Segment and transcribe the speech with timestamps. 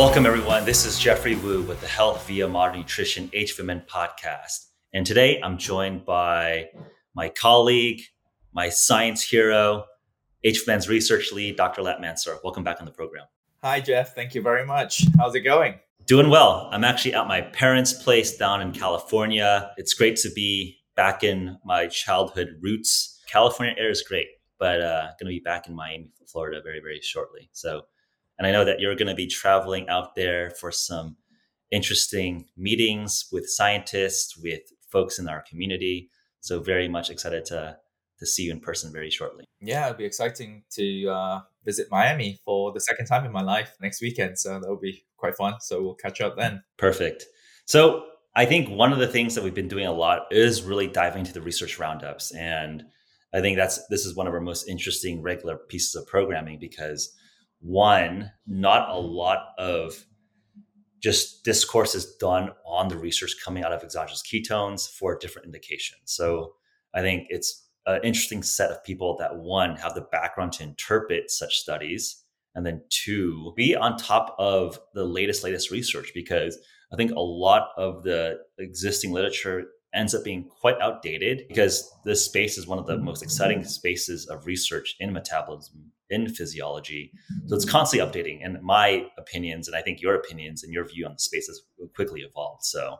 [0.00, 0.64] Welcome, everyone.
[0.64, 4.68] This is Geoffrey Woo with the Health via Modern Nutrition HVMN podcast.
[4.94, 6.70] And today I'm joined by
[7.14, 8.00] my colleague,
[8.54, 9.84] my science hero,
[10.42, 11.82] HVMN's research lead, Dr.
[11.82, 12.38] Latt Mansor.
[12.42, 13.26] Welcome back on the program.
[13.62, 14.14] Hi, Geoff.
[14.14, 15.04] Thank you very much.
[15.18, 15.78] How's it going?
[16.06, 16.70] Doing well.
[16.72, 19.70] I'm actually at my parents' place down in California.
[19.76, 23.22] It's great to be back in my childhood roots.
[23.30, 24.28] California air is great,
[24.58, 27.50] but uh, going to be back in Miami, Florida very, very shortly.
[27.52, 27.82] So
[28.40, 31.16] and I know that you're going to be traveling out there for some
[31.70, 36.08] interesting meetings with scientists, with folks in our community.
[36.40, 37.76] So very much excited to
[38.18, 39.44] to see you in person very shortly.
[39.60, 43.76] Yeah, it'll be exciting to uh, visit Miami for the second time in my life
[43.80, 44.38] next weekend.
[44.38, 45.54] So that'll be quite fun.
[45.60, 46.62] So we'll catch up then.
[46.78, 47.26] Perfect.
[47.66, 48.04] So
[48.36, 51.20] I think one of the things that we've been doing a lot is really diving
[51.20, 52.34] into the research roundups.
[52.34, 52.84] And
[53.34, 57.14] I think that's this is one of our most interesting regular pieces of programming because
[57.60, 60.04] one, not a lot of
[61.00, 66.02] just discourse is done on the research coming out of exogenous ketones for different indications.
[66.04, 66.54] So
[66.94, 71.30] I think it's an interesting set of people that one have the background to interpret
[71.30, 76.58] such studies, and then two be on top of the latest latest research because
[76.92, 82.24] I think a lot of the existing literature ends up being quite outdated because this
[82.24, 87.12] space is one of the most exciting spaces of research in metabolism in physiology.
[87.46, 88.40] So it's constantly updating.
[88.44, 91.62] And my opinions, and I think your opinions and your view on the space has
[91.94, 92.64] quickly evolved.
[92.64, 92.98] So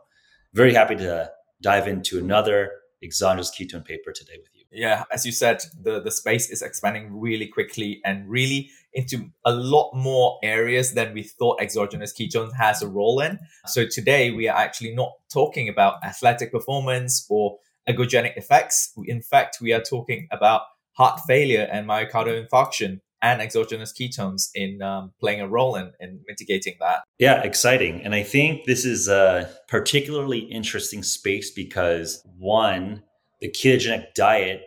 [0.53, 1.29] very happy to
[1.61, 2.71] dive into another
[3.03, 4.65] exogenous ketone paper today with you.
[4.71, 9.51] Yeah, as you said, the, the space is expanding really quickly and really into a
[9.51, 13.39] lot more areas than we thought exogenous ketones has a role in.
[13.65, 18.91] So today we are actually not talking about athletic performance or ergogenic effects.
[19.05, 20.61] In fact, we are talking about
[20.93, 26.19] heart failure and myocardial infarction and exogenous ketones in um, playing a role in, in
[26.27, 27.03] mitigating that.
[27.19, 28.01] Yeah, exciting.
[28.01, 33.03] And I think this is a particularly interesting space because one,
[33.39, 34.63] the ketogenic diet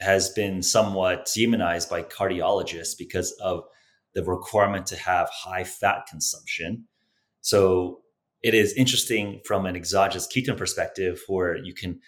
[0.00, 3.64] has been somewhat demonized by cardiologists because of
[4.14, 6.86] the requirement to have high fat consumption.
[7.40, 8.00] So
[8.42, 12.00] it is interesting from an exogenous ketone perspective where you can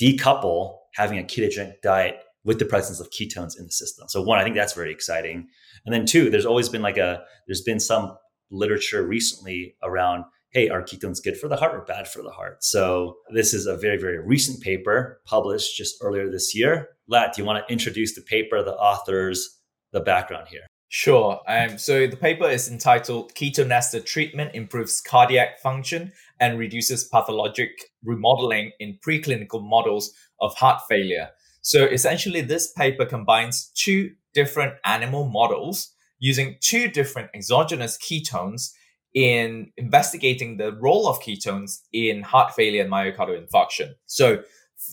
[0.00, 4.08] decouple having a ketogenic diet with the presence of ketones in the system.
[4.08, 5.48] So one, I think that's very exciting.
[5.84, 8.16] And then two, there's always been like a there's been some
[8.50, 10.24] literature recently around
[10.58, 12.64] hey, are ketones good for the heart or bad for the heart?
[12.64, 16.88] So this is a very, very recent paper published just earlier this year.
[17.06, 19.60] Latt, do you want to introduce the paper, the authors,
[19.92, 20.66] the background here?
[20.88, 21.40] Sure.
[21.46, 27.70] Um, so the paper is entitled Ketone Ester Treatment Improves Cardiac Function and Reduces Pathologic
[28.02, 31.28] Remodeling in Preclinical Models of Heart Failure.
[31.60, 38.72] So essentially, this paper combines two different animal models using two different exogenous ketones
[39.14, 43.94] in investigating the role of ketones in heart failure and myocardial infarction.
[44.06, 44.42] So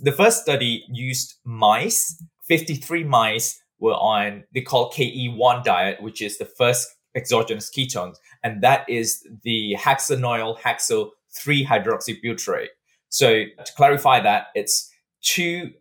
[0.02, 6.38] the first study used mice, 53 mice were on, they call KE1 diet, which is
[6.38, 8.16] the first exogenous ketones.
[8.44, 12.68] And that is the hexanoyl hexyl 3 hydroxybutyrate.
[13.10, 14.90] So to clarify that, it's
[15.22, 15.72] two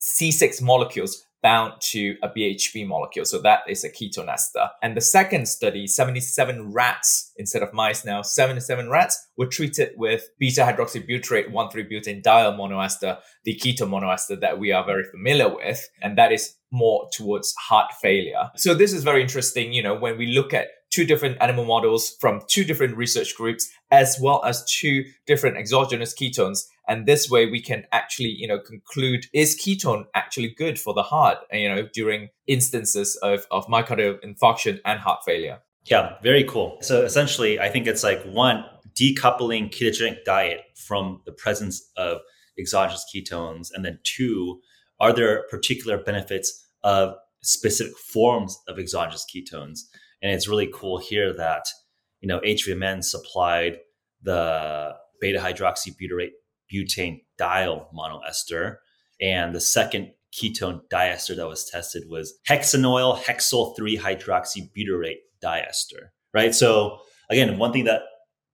[0.00, 3.26] C6 molecules bound to a BHB molecule.
[3.26, 4.70] So that is a ketone ester.
[4.82, 10.26] And the second study, 77 rats instead of mice now, 77 rats were treated with
[10.40, 15.86] beta hydroxybutyrate 1,3-butane diol monoester, the ketone monoester that we are very familiar with.
[16.02, 18.50] And that is more towards heart failure.
[18.56, 19.74] So this is very interesting.
[19.74, 23.68] You know, when we look at two different animal models from two different research groups,
[23.90, 28.58] as well as two different exogenous ketones, and this way we can actually, you know,
[28.58, 33.66] conclude is ketone actually good for the heart, uh, you know, during instances of, of
[33.66, 35.60] myocardial infarction and heart failure.
[35.86, 36.78] Yeah, very cool.
[36.80, 38.64] So essentially, I think it's like one,
[38.98, 42.20] decoupling ketogenic diet from the presence of
[42.58, 43.68] exogenous ketones.
[43.72, 44.60] And then two,
[45.00, 49.80] are there particular benefits of specific forms of exogenous ketones?
[50.22, 51.64] And it's really cool here that,
[52.20, 53.78] you know, HVMN supplied
[54.22, 56.32] the beta hydroxybutyrate
[56.72, 58.76] butane diol monoester.
[59.20, 66.54] And the second ketone diester that was tested was hexanoyl hexyl 3 hydroxybutyrate diester, right?
[66.54, 66.98] So
[67.30, 68.02] again, one thing that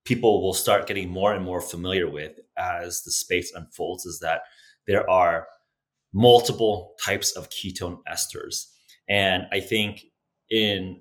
[0.05, 4.43] people will start getting more and more familiar with as the space unfolds is that
[4.87, 5.47] there are
[6.12, 8.67] multiple types of ketone esters.
[9.09, 10.05] And I think
[10.51, 11.01] in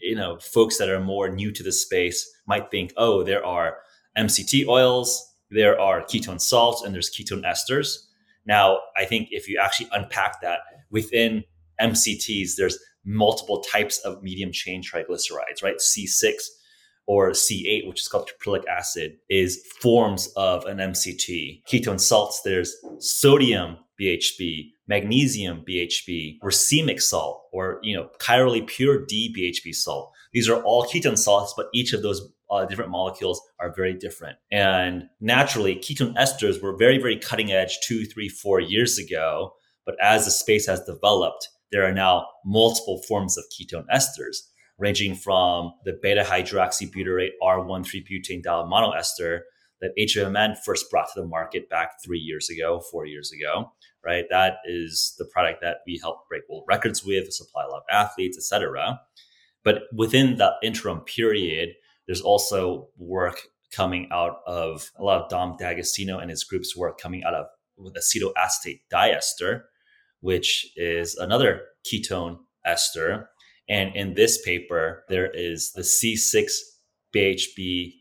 [0.00, 3.78] you know folks that are more new to the space might think, oh, there are
[4.16, 8.06] MCT oils, there are ketone salts and there's ketone esters.
[8.46, 10.60] Now, I think if you actually unpack that
[10.90, 11.44] within
[11.80, 15.76] MCTs, there's multiple types of medium chain triglycerides, right?
[15.76, 16.32] C6
[17.06, 21.62] or C8, which is called caprylic acid, is forms of an MCT.
[21.66, 29.34] Ketone salts, there's sodium BHB, magnesium BHB, racemic salt, or you know, chirally pure D
[29.36, 30.12] BHB salt.
[30.32, 34.38] These are all ketone salts, but each of those uh, different molecules are very different.
[34.50, 39.54] And naturally, ketone esters were very, very cutting edge two, three, four years ago.
[39.84, 44.38] But as the space has developed, there are now multiple forms of ketone esters
[44.78, 49.40] ranging from the beta hydroxybutyrate R13-butane diol monoester
[49.80, 53.72] that HVMN first brought to the market back three years ago, four years ago,
[54.04, 54.24] right?
[54.30, 57.94] That is the product that we help break world records with, supply a lot of
[58.06, 59.00] athletes, etc.
[59.64, 61.70] But within that interim period,
[62.08, 66.98] there's also work coming out of a lot of Dom D'Agostino and his group's work
[66.98, 67.46] coming out of
[67.76, 69.62] with acetoacetate diester,
[70.20, 73.28] which is another ketone ester
[73.68, 76.50] and in this paper, there is the C6
[77.14, 77.92] BHB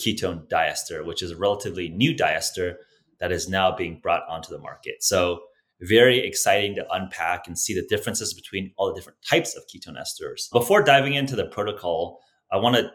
[0.00, 2.74] ketone diester, which is a relatively new diester
[3.20, 4.96] that is now being brought onto the market.
[5.02, 5.40] So
[5.80, 9.96] very exciting to unpack and see the differences between all the different types of ketone
[9.96, 10.50] esters.
[10.52, 12.20] Before diving into the protocol,
[12.50, 12.90] I want to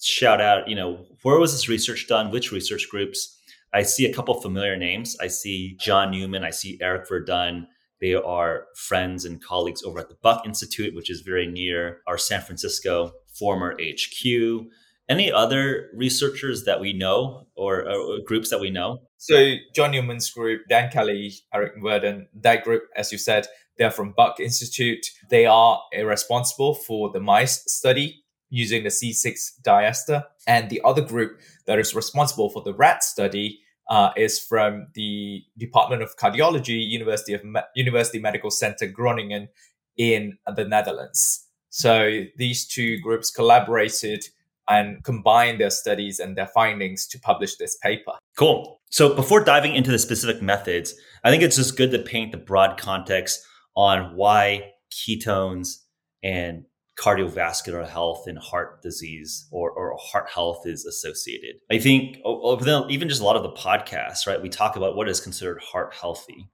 [0.00, 2.30] shout out, you know, where was this research done?
[2.30, 3.38] Which research groups?
[3.72, 5.16] I see a couple familiar names.
[5.20, 6.44] I see John Newman.
[6.44, 7.66] I see Eric Verdin.
[8.00, 12.18] They are friends and colleagues over at the Buck Institute, which is very near our
[12.18, 14.66] San Francisco former HQ.
[15.08, 19.00] Any other researchers that we know or, or groups that we know?
[19.18, 23.46] So, John Newman's group, Dan Kelly, Eric Verdin, that group, as you said,
[23.78, 25.06] they're from Buck Institute.
[25.30, 30.24] They are responsible for the mice study using the C6 diester.
[30.46, 35.44] And the other group that is responsible for the rat study uh, is from the
[35.58, 39.48] Department of Cardiology, University of Me- University Medical Center Groningen
[39.96, 41.46] in the Netherlands.
[41.70, 44.24] So these two groups collaborated
[44.68, 48.12] and combined their studies and their findings to publish this paper.
[48.36, 48.80] Cool.
[48.90, 52.38] So before diving into the specific methods, I think it's just good to paint the
[52.38, 53.44] broad context
[53.76, 55.82] on why ketones
[56.22, 56.64] and
[56.98, 61.56] cardiovascular health and heart disease or, or heart health is associated.
[61.70, 64.40] I think even just a lot of the podcasts, right?
[64.40, 66.48] We talk about what is considered heart healthy.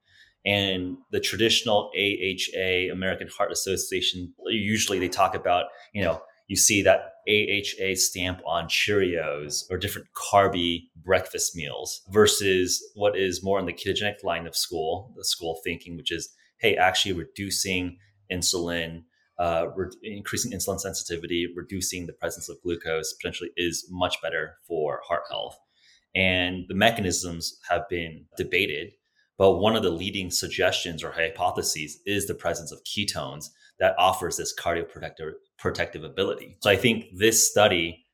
[0.45, 6.83] And the traditional AHA, American Heart Association, usually they talk about, you know, you see
[6.83, 13.67] that AHA stamp on Cheerios or different carby breakfast meals versus what is more in
[13.67, 16.29] the ketogenic line of school, the school thinking, which is,
[16.59, 17.97] hey, actually reducing
[18.31, 19.05] insulin,
[19.43, 25.01] uh, re- increasing insulin sensitivity, reducing the presence of glucose potentially is much better for
[25.05, 25.59] heart health.
[26.15, 28.93] And the mechanisms have been debated,
[29.39, 33.47] but one of the leading suggestions or hypotheses is the presence of ketones
[33.81, 36.57] that offers this cardioprotective protective ability.
[36.61, 38.05] So I think this study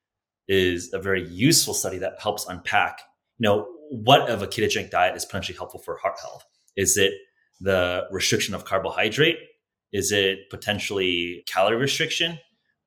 [0.48, 3.00] is a very useful study that helps unpack,
[3.36, 6.44] you know, what of a ketogenic diet is potentially helpful for heart health.
[6.75, 7.12] Is it
[7.60, 9.36] the restriction of carbohydrate?
[9.93, 12.38] Is it potentially calorie restriction?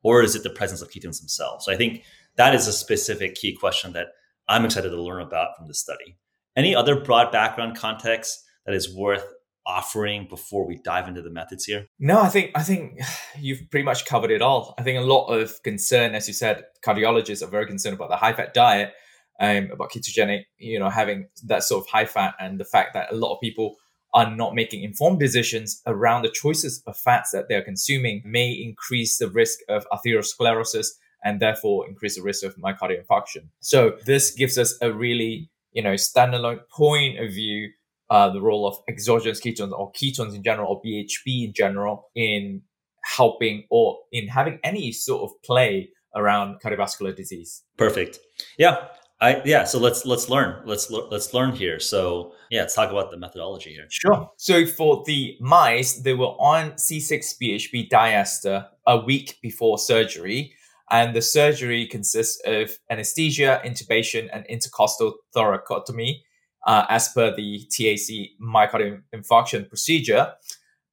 [0.03, 1.65] Or is it the presence of ketones themselves?
[1.65, 2.03] So I think
[2.38, 4.07] that is a specific key question that
[4.48, 6.18] I'm excited to learn about from this study.
[6.56, 9.25] Any other broad background context that is worth
[9.65, 11.88] offering before we dive into the methods here?
[12.00, 13.00] No, I think I think
[13.39, 14.74] you've pretty much covered it all.
[14.77, 18.17] I think a lot of concern, as you said, cardiologists are very concerned about the
[18.17, 18.93] high fat diet,
[19.39, 23.12] um, about ketogenic, you know, having that sort of high fat, and the fact that
[23.12, 23.75] a lot of people
[24.13, 29.18] are not making informed decisions around the choices of fats that they're consuming may increase
[29.18, 30.88] the risk of atherosclerosis
[31.24, 33.50] and therefore increase the risk of myocardial infarction.
[33.60, 37.70] So this gives us a really, you know, standalone point of view,
[38.10, 42.63] uh, the role of exogenous ketones or ketones in general or BHB in general in
[43.03, 47.63] helping or in having any sort of play around cardiovascular disease.
[47.77, 48.20] Perfect.
[48.58, 48.88] Yeah.
[49.22, 50.63] I yeah, so let's let's learn.
[50.66, 51.80] Let's let's learn here.
[51.80, 53.86] So yeah, let's talk about the methodology here.
[53.90, 54.32] Sure.
[54.38, 60.54] So for the mice, they were on C6BHB diester a week before surgery,
[60.90, 66.22] and the surgery consists of anesthesia, intubation, and intercostal thoracotomy,
[66.66, 70.34] uh, as per the TAC myocardial infarction procedure,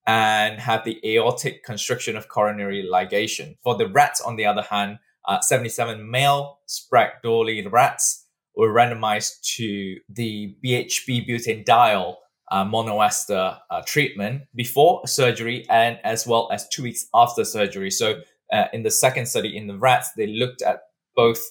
[0.06, 3.56] and have the aortic constriction of coronary ligation.
[3.62, 9.96] For the rats, on the other hand, uh, 77 male Sprague-Dawley rats were randomized to
[10.08, 12.16] the BHB butane diol
[12.50, 17.90] uh, monoester uh, treatment before surgery and as well as two weeks after surgery.
[17.90, 18.20] So,
[18.52, 20.80] uh, in the second study in the rats, they looked at
[21.14, 21.42] both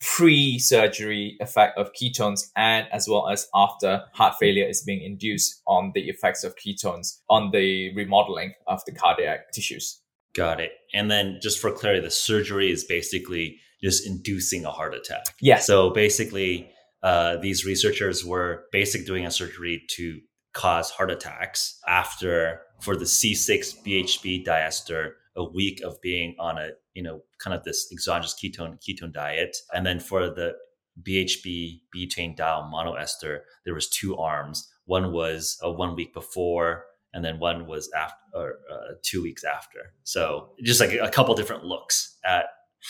[0.00, 5.92] pre-surgery effect of ketones and as well as after heart failure is being induced on
[5.94, 10.02] the effects of ketones on the remodeling of the cardiac tissues.
[10.36, 10.72] Got it.
[10.92, 15.24] And then just for clarity, the surgery is basically just inducing a heart attack.
[15.40, 15.58] Yeah.
[15.58, 16.70] So basically,
[17.02, 20.20] uh, these researchers were basically doing a surgery to
[20.52, 26.70] cause heart attacks after for the C6 BHB diester a week of being on a
[26.94, 30.54] you know kind of this exogenous ketone ketone diet and then for the
[31.02, 36.84] BHB butane diol monoester there was two arms one was a one week before
[37.16, 39.94] and then one was after or uh, two weeks after.
[40.04, 42.44] So just like a couple different looks at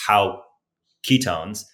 [0.07, 0.43] how
[1.09, 1.65] ketones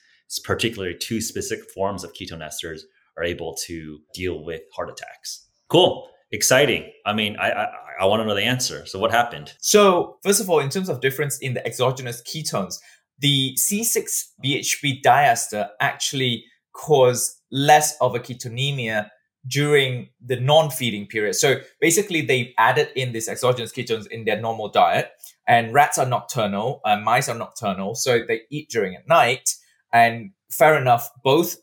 [0.45, 2.81] particularly two specific forms of ketone esters
[3.17, 5.49] are able to deal with heart attacks.
[5.69, 6.09] Cool.
[6.31, 6.91] Exciting.
[7.07, 7.69] I mean i i,
[8.01, 8.85] I want to know the answer.
[8.85, 9.55] So what happened?
[9.61, 12.79] So, first of all, in terms of difference in the exogenous ketones,
[13.19, 16.45] the C6BHB diester actually
[16.75, 19.09] cause less of a ketonemia
[19.47, 21.35] during the non-feeding period.
[21.35, 25.11] So basically, they added in these exogenous ketones in their normal diet.
[25.47, 29.51] And rats are nocturnal, and mice are nocturnal, so they eat during at night.
[29.93, 31.57] And fair enough, both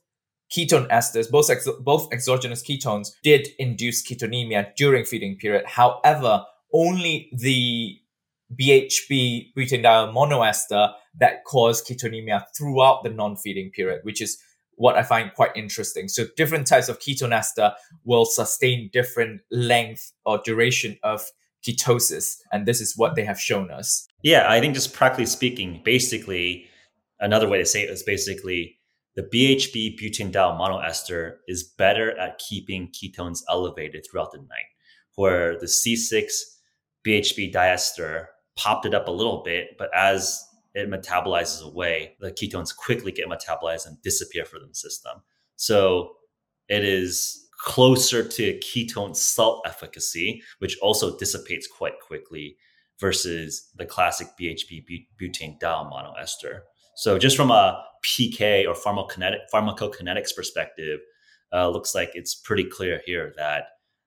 [0.51, 5.65] ketone esters, both ex- both exogenous ketones, did induce ketonemia during feeding period.
[5.65, 6.43] However,
[6.73, 7.99] only the
[8.59, 14.41] BHB butanediol monoester that caused ketonemia throughout the non-feeding period, which is
[14.79, 16.07] what I find quite interesting.
[16.07, 17.73] So different types of ketone ester
[18.05, 21.25] will sustain different length or duration of
[21.67, 24.07] ketosis, and this is what they have shown us.
[24.23, 26.65] Yeah, I think just practically speaking, basically,
[27.19, 28.77] another way to say it is basically
[29.17, 34.69] the BHB butanediol monoester is better at keeping ketones elevated throughout the night,
[35.15, 36.25] where the C6
[37.05, 40.41] BHB diester popped it up a little bit, but as
[40.79, 45.21] it metabolizes away, the ketones quickly get metabolized and disappear from the system.
[45.55, 46.15] So
[46.67, 52.55] it is closer to ketone salt efficacy, which also dissipates quite quickly
[52.99, 56.61] versus the classic BHB butane diol monoester.
[56.95, 60.99] So just from a PK or pharmacokinetic, pharmacokinetics perspective,
[61.53, 63.63] uh, looks like it's pretty clear here that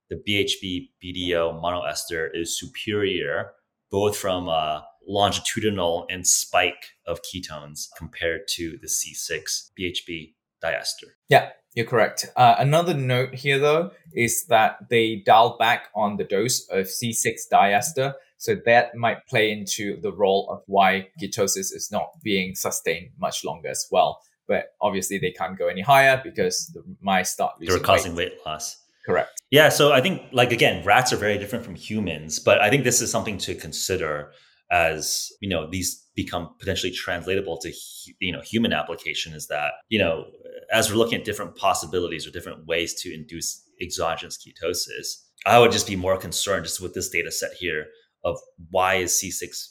[0.09, 3.52] the BHB BDO monoester is superior
[3.91, 11.11] both from a longitudinal and spike of ketones compared to the C6 BHB diester.
[11.28, 12.26] Yeah, you're correct.
[12.37, 17.32] Uh, another note here, though, is that they dial back on the dose of C6
[17.52, 18.14] diester.
[18.37, 23.44] So that might play into the role of why ketosis is not being sustained much
[23.44, 24.21] longer as well.
[24.49, 28.32] But obviously, they can't go any higher because the mice start losing They're causing weight.
[28.32, 28.76] weight loss.
[29.06, 29.40] Correct.
[29.50, 32.85] Yeah, so I think like again, rats are very different from humans, but I think
[32.85, 34.32] this is something to consider
[34.73, 37.73] as you know these become potentially translatable to
[38.19, 39.35] you know human application.
[39.35, 40.25] Is that you know
[40.73, 45.73] as we're looking at different possibilities or different ways to induce exogenous ketosis, I would
[45.73, 47.87] just be more concerned just with this data set here
[48.25, 48.38] of
[48.71, 49.69] why is C6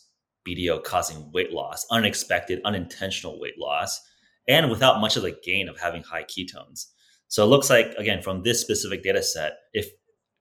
[0.48, 4.00] BDO causing weight loss, unexpected, unintentional weight loss,
[4.48, 6.88] and without much of the gain of having high ketones.
[7.27, 9.89] So it looks like, again, from this specific data set, if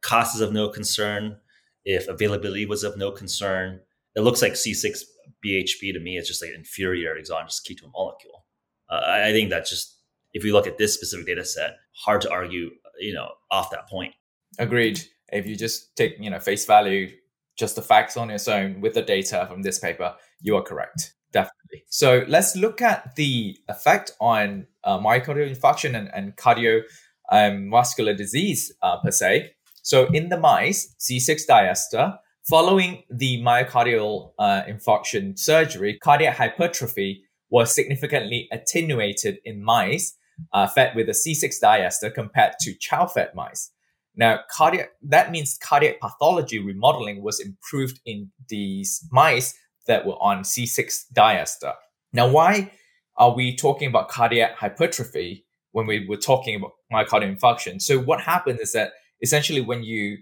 [0.02, 1.36] cost is of no concern,
[1.84, 3.80] if availability was of no concern,
[4.14, 5.02] it looks like C6
[5.44, 8.44] BHB to me is just like inferior exogenous ketone molecule.
[8.88, 9.98] Uh, I think that just,
[10.32, 13.88] if we look at this specific data set, hard to argue, you know, off that
[13.88, 14.14] point.
[14.58, 15.00] Agreed.
[15.32, 17.10] If you just take, you know, face value,
[17.56, 21.14] just the facts on its own with the data from this paper, you are correct.
[21.32, 21.84] Definitely.
[21.88, 28.72] So let's look at the effect on uh, myocardial infarction and, and cardiovascular um, disease
[28.82, 29.52] uh, per se.
[29.82, 32.18] So in the mice, C6 diester,
[32.50, 40.16] following the myocardial uh, infarction surgery, cardiac hypertrophy was significantly attenuated in mice
[40.52, 43.70] uh, fed with a C6 diester compared to chow-fed mice.
[44.16, 49.54] Now, cardiac that means cardiac pathology remodeling was improved in these mice
[49.86, 51.74] that were on C6 diester.
[52.12, 52.72] Now, why
[53.16, 57.80] are we talking about cardiac hypertrophy when we were talking about myocardial infarction?
[57.80, 58.92] So, what happened is that
[59.22, 60.18] essentially when you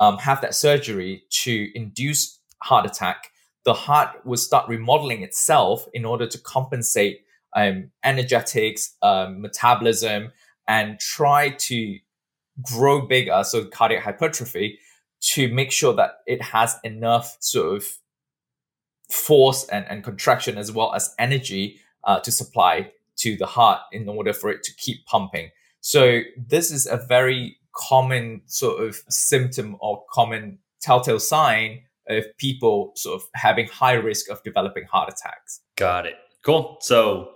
[0.00, 3.30] um, have that surgery to induce heart attack,
[3.64, 7.20] the heart will start remodeling itself in order to compensate
[7.54, 10.32] um, energetics, um, metabolism,
[10.66, 11.98] and try to
[12.62, 14.78] grow bigger, so cardiac hypertrophy,
[15.20, 17.84] to make sure that it has enough sort of
[19.10, 24.08] force and, and contraction as well as energy uh, to supply to the heart in
[24.08, 25.50] order for it to keep pumping.
[25.80, 32.92] So this is a very common sort of symptom or common telltale sign of people
[32.96, 35.60] sort of having high risk of developing heart attacks.
[35.76, 36.14] Got it.
[36.44, 36.78] Cool.
[36.80, 37.32] So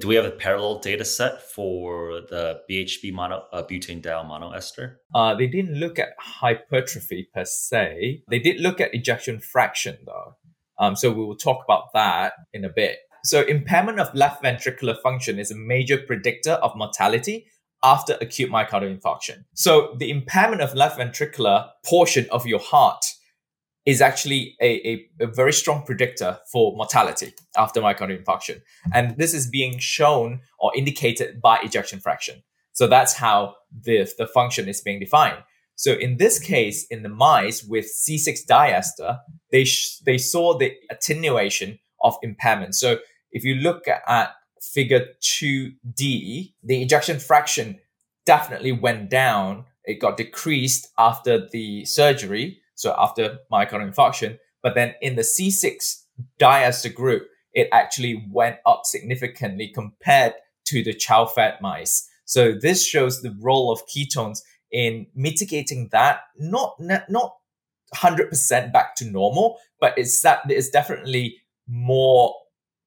[0.00, 4.96] do we have a parallel data set for the BHB mono uh, butane diol monoester?
[5.14, 8.22] Uh, they didn't look at hypertrophy per se.
[8.28, 10.34] They did look at ejection fraction though.
[10.78, 12.98] Um, so we will talk about that in a bit.
[13.24, 17.46] So impairment of left ventricular function is a major predictor of mortality
[17.82, 19.44] after acute myocardial infarction.
[19.54, 23.04] So the impairment of left ventricular portion of your heart
[23.86, 28.60] is actually a, a, a, very strong predictor for mortality after myocardial infarction.
[28.92, 32.42] And this is being shown or indicated by ejection fraction.
[32.72, 33.54] So that's how
[33.84, 35.38] the, the function is being defined.
[35.76, 39.20] So in this case, in the mice with C6 diester,
[39.52, 42.74] they, sh- they saw the attenuation of impairment.
[42.74, 42.98] So
[43.30, 47.78] if you look at figure 2D, the ejection fraction
[48.24, 49.64] definitely went down.
[49.84, 54.38] It got decreased after the surgery, so after myocardial infarction.
[54.62, 56.02] But then in the C6
[56.38, 60.34] diester group, it actually went up significantly compared
[60.66, 62.08] to the chow fed mice.
[62.24, 66.76] So this shows the role of ketones in mitigating that, not
[67.08, 67.36] not
[67.94, 72.34] 100% back to normal, but it's that it's definitely more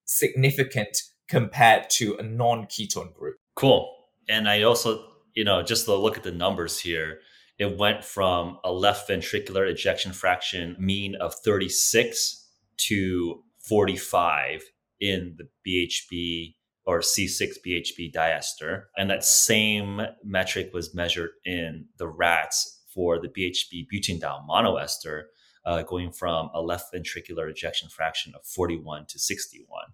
[0.06, 1.02] significant
[1.32, 3.38] compared to a non-ketone group.
[3.56, 3.90] Cool.
[4.28, 5.02] And I also,
[5.34, 7.20] you know, just to look at the numbers here,
[7.58, 12.50] it went from a left ventricular ejection fraction mean of 36
[12.90, 14.62] to 45
[15.00, 18.88] in the BHB or C6 BHB diester.
[18.98, 25.28] And that same metric was measured in the rats for the BHB butanediol monoester,
[25.66, 29.86] uh, going from a left ventricular ejection fraction of 41 to 61.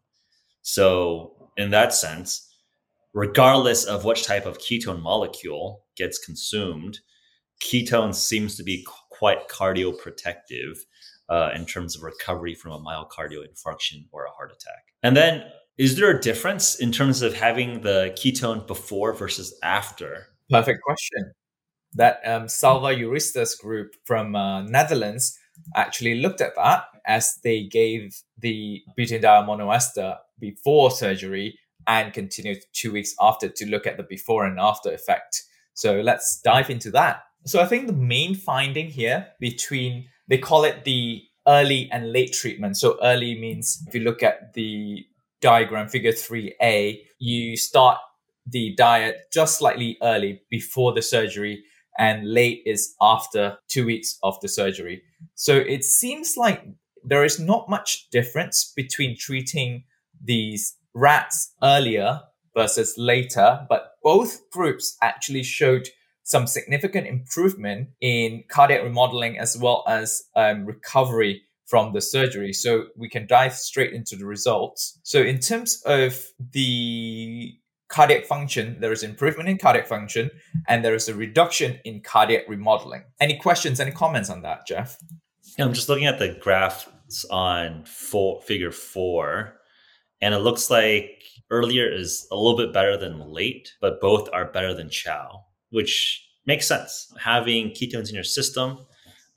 [0.68, 2.54] So, in that sense,
[3.14, 7.00] regardless of which type of ketone molecule gets consumed,
[7.64, 10.78] ketone seems to be quite cardioprotective
[11.30, 14.84] uh, in terms of recovery from a myocardial infarction or a heart attack.
[15.04, 15.46] And then
[15.78, 20.28] is there a difference in terms of having the ketone before versus after?
[20.50, 21.32] Perfect question.
[21.94, 25.40] That um, Salva Yurista's group from uh, Netherlands
[25.78, 32.92] actually looked at that as they gave the butanediol monoester before surgery and continued two
[32.92, 35.44] weeks after to look at the before and after effect.
[35.74, 37.22] So let's dive into that.
[37.46, 42.34] So I think the main finding here between they call it the early and late
[42.34, 42.78] treatment.
[42.78, 45.06] So early means if you look at the
[45.40, 48.00] diagram, figure 3A, you start
[48.46, 51.64] the diet just slightly early before the surgery,
[51.98, 55.02] and late is after two weeks of the surgery.
[55.36, 56.66] So it seems like
[57.04, 59.84] there is not much difference between treating
[60.24, 62.22] these rats earlier
[62.56, 65.88] versus later, but both groups actually showed
[66.24, 72.52] some significant improvement in cardiac remodeling as well as um, recovery from the surgery.
[72.52, 75.00] So we can dive straight into the results.
[75.04, 77.54] So in terms of the
[77.90, 80.32] cardiac function, there is improvement in cardiac function
[80.68, 83.04] and there is a reduction in cardiac remodeling.
[83.22, 84.98] Any questions, any comments on that, Geoff?
[85.60, 89.56] I'm just looking at the graphs on four, figure four,
[90.22, 94.52] and it looks like earlier is a little bit better than late, but both are
[94.52, 97.12] better than chow, which makes sense.
[97.20, 98.86] Having ketones in your system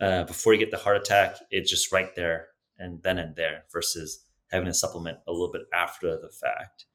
[0.01, 3.65] uh, before you get the heart attack, it's just right there and then and there
[3.73, 6.87] versus having a supplement a little bit after the fact.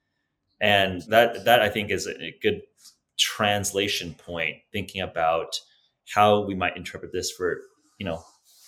[0.61, 2.61] And that that I think is a good
[3.17, 5.59] translation point, thinking about
[6.13, 7.59] how we might interpret this for
[7.99, 8.23] you know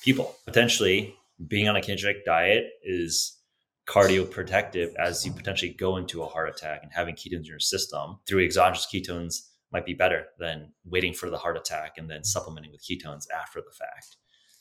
[0.08, 0.38] people.
[0.46, 1.14] Potentially,
[1.50, 3.42] being on a ketogenic diet is
[3.90, 8.18] cardioprotective as you potentially go into a heart attack and having ketones in your system
[8.26, 12.72] through exogenous ketones might be better than waiting for the heart attack and then supplementing
[12.72, 14.16] with ketones after the fact.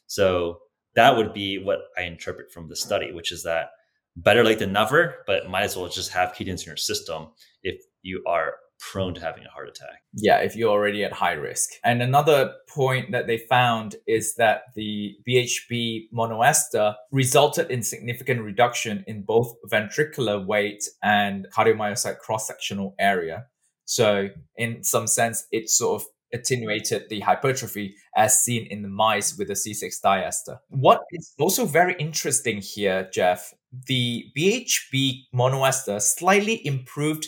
[0.09, 0.62] So
[0.96, 3.68] that would be what I interpret from the study, which is that
[4.16, 7.28] better late than never, but might as well just have ketones in your system
[7.62, 10.02] if you are prone to having a heart attack.
[10.12, 11.70] Yeah, if you're already at high risk.
[11.84, 19.04] And another point that they found is that the BHB monoester resulted in significant reduction
[19.06, 23.46] in both ventricular weight and cardiomyocyte cross sectional area.
[23.84, 29.36] So, in some sense, it sort of attenuated the hypertrophy as seen in the mice
[29.38, 30.58] with the C6 diester.
[30.68, 33.54] What is also very interesting here, Geoff,
[33.86, 37.26] the BHB monoester slightly improved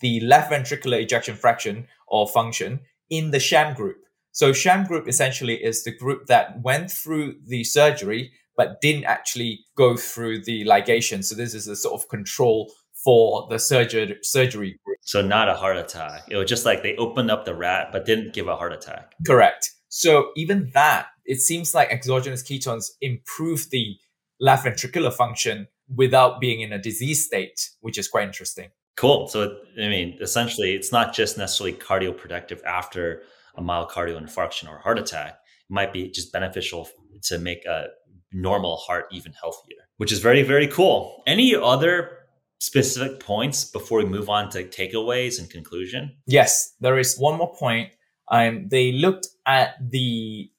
[0.00, 3.98] the left ventricular ejection fraction or function in the sham group.
[4.32, 9.60] So sham group essentially is the group that went through the surgery but didn't actually
[9.76, 11.24] go through the ligation.
[11.24, 14.98] So this is a sort of control for the surgery surgery group.
[15.02, 16.24] So not a heart attack.
[16.28, 19.14] It was just like they opened up the rat but didn't give a heart attack.
[19.26, 19.72] Correct.
[19.88, 23.96] So even that, it seems like exogenous ketones improve the
[24.38, 28.70] left ventricular function without being in a disease state, which is quite interesting.
[28.96, 29.28] Cool.
[29.28, 33.22] So, I mean, essentially, it's not just necessarily cardioprotective after
[33.56, 35.38] a myocardial infarction or heart attack.
[35.68, 36.88] It might be just beneficial
[37.24, 37.86] to make a
[38.32, 41.22] normal heart even healthier, which is very, very cool.
[41.26, 42.18] Any other
[42.58, 46.16] specific points before we move on to takeaways and conclusion?
[46.26, 47.90] Yes, there is one more point.
[48.30, 50.50] Um, they looked at the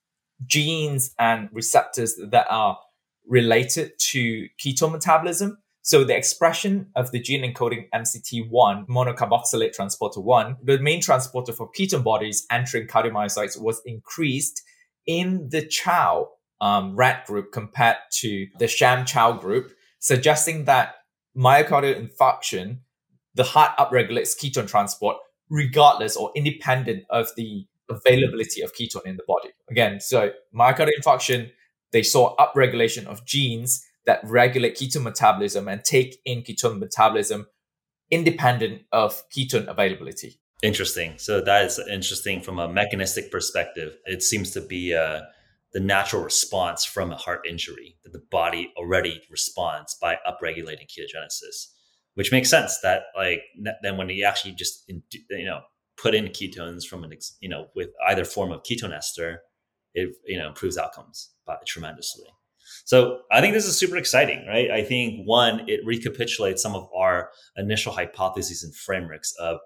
[0.45, 2.77] genes and receptors that are
[3.27, 5.57] related to ketone metabolism.
[5.83, 11.71] So the expression of the gene encoding MCT1, monocarboxylate transporter 1, the main transporter for
[11.71, 14.61] ketone bodies entering cardiomyocytes was increased
[15.07, 16.29] in the chow
[16.61, 20.95] um, rat group compared to the sham chow group, suggesting that
[21.35, 22.79] myocardial infarction,
[23.33, 25.17] the heart upregulates ketone transport
[25.49, 29.49] regardless or independent of the availability of ketone in the body.
[29.69, 31.51] Again, so myocardial infarction,
[31.91, 37.47] they saw upregulation of genes that regulate ketone metabolism and take in ketone metabolism
[38.09, 40.39] independent of ketone availability.
[40.61, 41.17] Interesting.
[41.17, 43.97] So that is interesting from a mechanistic perspective.
[44.05, 45.21] It seems to be uh,
[45.73, 51.71] the natural response from a heart injury that the body already responds by upregulating ketogenesis,
[52.13, 52.79] which makes sense.
[52.81, 53.41] That like
[53.81, 55.61] then when you actually just you know
[55.97, 59.41] put in ketones from an you know with either form of ketone ester,
[59.95, 62.27] it you know improves outcomes by tremendously.
[62.85, 64.69] So I think this is super exciting, right?
[64.71, 69.59] I think one, it recapitulates some of our initial hypotheses and frameworks of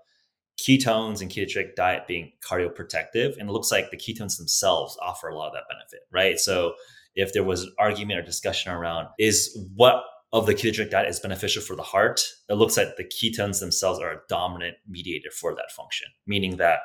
[0.60, 3.38] ketones and ketogenic diet being cardioprotective.
[3.38, 6.40] And it looks like the ketones themselves offer a lot of that benefit, right?
[6.40, 6.74] So
[7.16, 10.04] if there was an argument or discussion around is what
[10.34, 14.00] of the ketogenic diet is beneficial for the heart, it looks like the ketones themselves
[14.00, 16.80] are a dominant mediator for that function, meaning that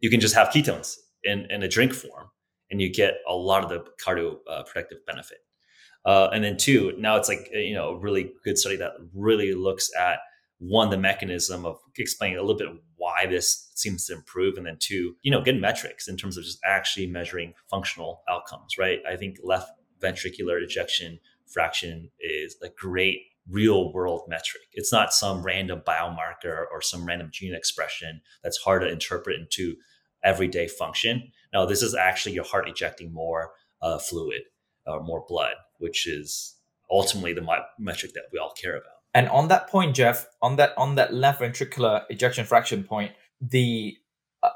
[0.00, 2.28] you can just have ketones in, in a drink form
[2.74, 5.38] and you get a lot of the cardio uh, protective benefit.
[6.04, 9.54] Uh, and then two, now it's like you know a really good study that really
[9.54, 10.18] looks at
[10.58, 14.76] one the mechanism of explaining a little bit why this seems to improve and then
[14.80, 18.98] two you know good metrics in terms of just actually measuring functional outcomes right?
[19.08, 19.70] I think left
[20.02, 24.64] ventricular ejection fraction is a great real world metric.
[24.72, 29.76] It's not some random biomarker or some random gene expression that's hard to interpret into
[30.24, 34.42] everyday function no this is actually your heart ejecting more uh, fluid
[34.86, 36.56] or more blood which is
[36.90, 37.46] ultimately the
[37.78, 41.14] metric that we all care about and on that point, Geoff, on that on that
[41.14, 43.96] left ventricular ejection fraction point, the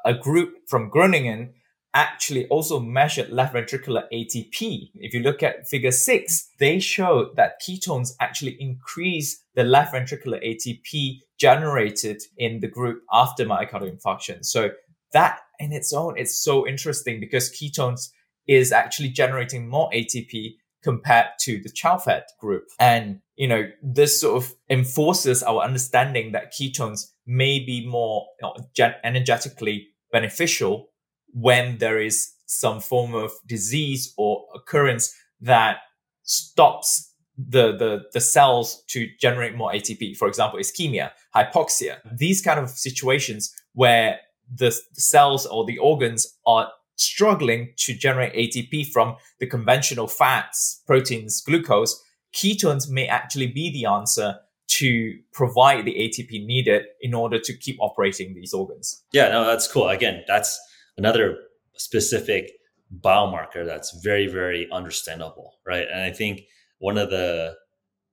[0.04, 1.54] a group from Groningen
[1.94, 4.90] actually also measured left ventricular ATP.
[4.96, 10.44] If you look at figure six, they showed that ketones actually increase the left ventricular
[10.44, 14.44] ATP generated in the group after myocardial infarction.
[14.44, 14.70] So
[15.12, 18.10] that in its own, it's so interesting because ketones
[18.46, 22.64] is actually generating more ATP compared to the chow fed group.
[22.78, 28.48] And, you know, this sort of enforces our understanding that ketones may be more you
[28.78, 30.88] know, energetically beneficial
[31.32, 35.78] when there is some form of disease or occurrence that
[36.22, 40.16] stops the, the, the cells to generate more ATP.
[40.16, 44.18] For example, ischemia, hypoxia, these kind of situations where
[44.54, 51.40] the, cells or the organs are struggling to generate ATP from the conventional fats, proteins,
[51.40, 52.02] glucose,
[52.34, 54.36] ketones may actually be the answer
[54.68, 59.02] to provide the ATP needed in order to keep operating these organs.
[59.12, 59.88] Yeah, no, that's cool.
[59.88, 60.60] Again, that's
[60.96, 61.36] another
[61.76, 62.52] specific
[63.00, 65.86] biomarker that's very, very understandable, right?
[65.90, 66.42] And I think
[66.78, 67.54] one of the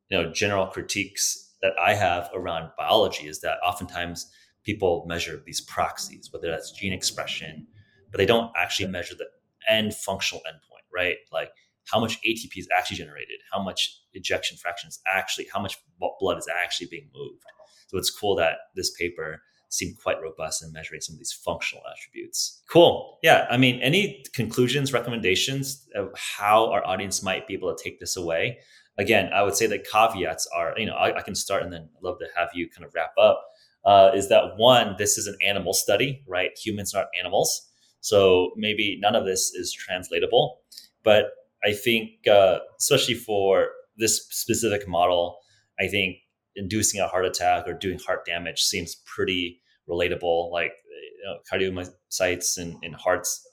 [0.09, 4.29] you know general critiques that I have around biology is that oftentimes
[4.65, 7.67] people measure these proxies, whether that's gene expression
[8.15, 9.27] but they don't actually measure the
[9.69, 11.17] end functional endpoint, right?
[11.33, 11.49] Like
[11.91, 15.77] how much ATP is actually generated, how much ejection fraction is actually, how much
[16.21, 17.43] blood is actually being moved.
[17.87, 21.83] So it's cool that this paper seemed quite robust in measuring some of these functional
[21.91, 22.63] attributes.
[22.69, 23.19] Cool.
[23.21, 23.47] Yeah.
[23.49, 28.15] I mean, any conclusions, recommendations of how our audience might be able to take this
[28.15, 28.59] away?
[28.97, 31.89] Again, I would say that caveats are, you know, I, I can start and then
[31.97, 33.45] I'd love to have you kind of wrap up.
[33.85, 36.51] Uh, is that one, this is an animal study, right?
[36.63, 37.69] Humans are not animals.
[38.01, 40.59] So maybe none of this is translatable.
[41.03, 41.25] But
[41.63, 45.37] I think, uh, especially for this specific model,
[45.79, 46.17] I think
[46.55, 50.51] inducing a heart attack or doing heart damage seems pretty relatable.
[50.51, 53.47] Like you know, cardiomyocytes and, and hearts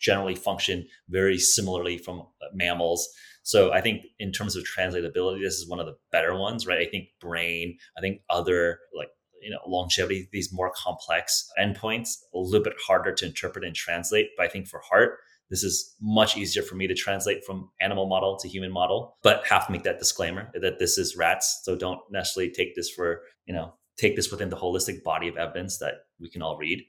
[0.00, 3.08] generally function very similarly from uh, mammals.
[3.42, 6.78] So I think in terms of translatability, this is one of the better ones, right?
[6.78, 9.08] I think brain, I think other like
[9.42, 14.28] you know longevity these more complex endpoints a little bit harder to interpret and translate
[14.36, 15.18] but i think for heart
[15.50, 19.16] this is much easier for me to translate from animal model to human model.
[19.22, 22.90] But have to make that disclaimer that this is rats so don't necessarily take this
[22.90, 26.58] for you know take this within the holistic body of evidence that we can all
[26.58, 26.82] read.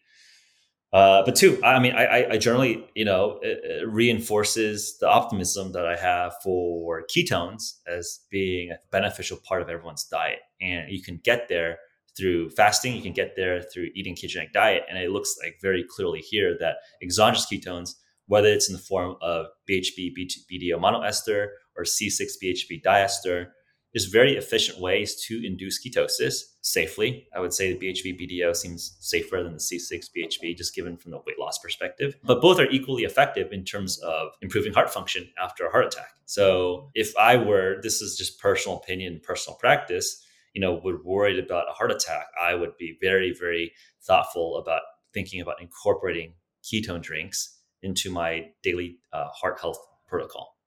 [0.94, 5.74] Uh, but two, I mean, I, I generally, you know, it, it reinforces the optimism
[5.74, 11.04] that I have for ketones as being a beneficial part of everyone's diet, and you
[11.04, 11.78] can get there
[12.18, 12.96] through fasting.
[12.96, 16.58] You can get there through eating ketogenic diet, and it looks like very clearly here
[16.60, 17.92] that exogenous ketones,
[18.26, 20.16] whether it's in the form of BHB
[20.52, 23.48] BDO monoester or C6-BHB diester,
[23.94, 27.28] is very efficient ways to induce ketosis safely.
[27.34, 31.12] I would say the BHB BDO seems safer than the C6 BHB, just given from
[31.12, 32.16] the weight loss perspective.
[32.24, 36.10] But both are equally effective in terms of improving heart function after a heart attack.
[36.26, 40.22] So if I were, this is just personal opinion, personal practice,
[40.58, 44.82] you know, would worried about a heart attack, I would be very, very thoughtful about
[45.14, 50.58] thinking about incorporating ketone drinks into my daily uh, heart health protocol.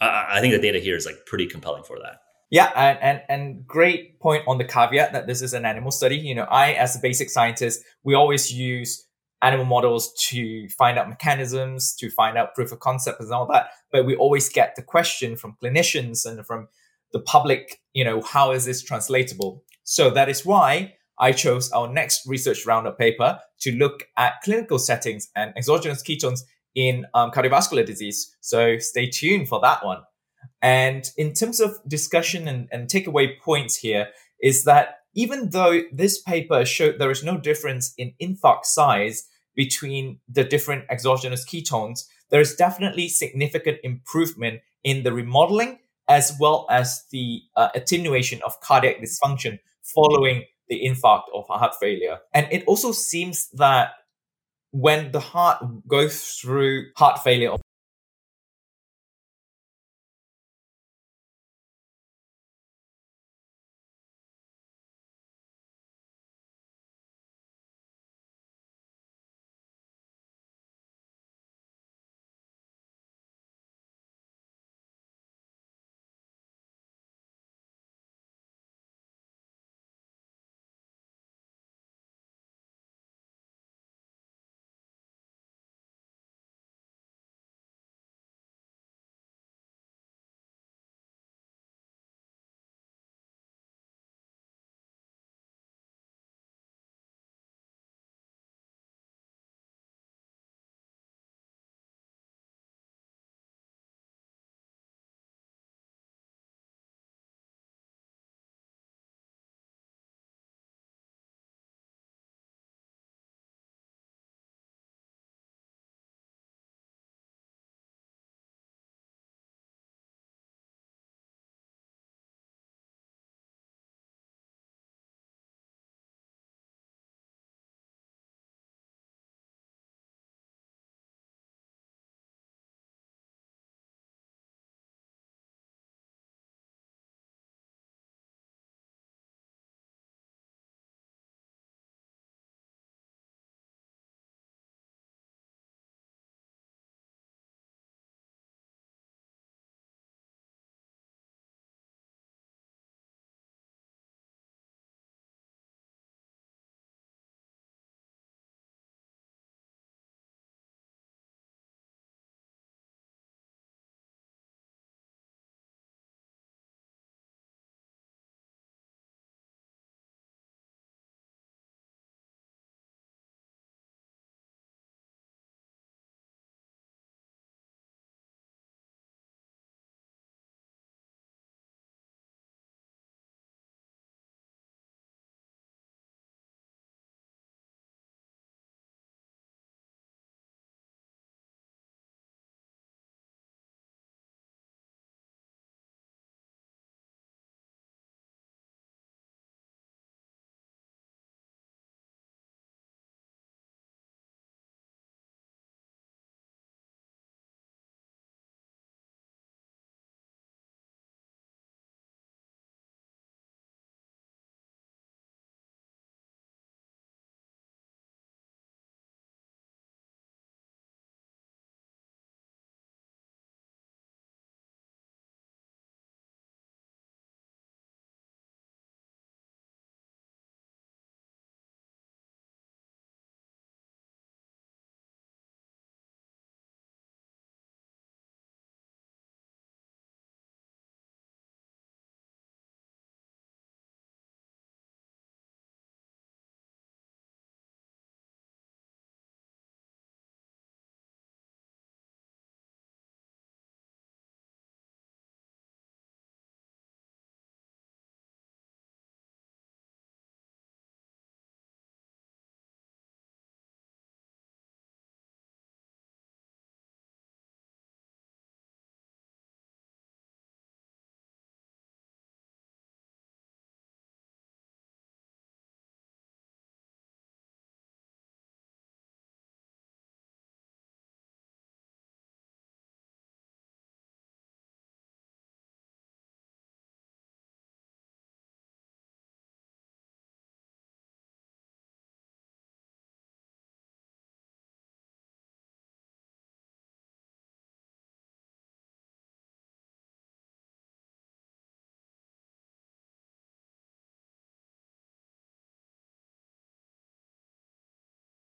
[0.00, 2.20] I, I think the data here is like pretty compelling for that.
[2.48, 6.16] Yeah, and, and and great point on the caveat that this is an animal study.
[6.16, 9.04] You know, I as a basic scientist, we always use
[9.42, 13.70] animal models to find out mechanisms, to find out proof of concept and all that.
[13.90, 16.68] But we always get the question from clinicians and from
[17.12, 19.64] the public, you know, how is this translatable?
[19.84, 24.78] So that is why I chose our next research roundup paper to look at clinical
[24.78, 26.40] settings and exogenous ketones
[26.74, 28.34] in um, cardiovascular disease.
[28.40, 30.02] So stay tuned for that one.
[30.60, 34.08] And in terms of discussion and, and takeaway points here
[34.40, 40.20] is that even though this paper showed there is no difference in infarct size between
[40.28, 47.04] the different exogenous ketones, there is definitely significant improvement in the remodeling as well as
[47.10, 52.18] the uh, attenuation of cardiac dysfunction following the infarct of heart failure.
[52.32, 53.92] And it also seems that
[54.70, 57.50] when the heart goes through heart failure